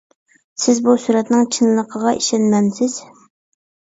سىز 0.61 0.79
بۇ 0.85 0.93
سۈرەتنىڭ 1.03 1.43
چىنلىقىغا 1.57 2.13
ئىشەنمەمسىز؟ 2.21 2.95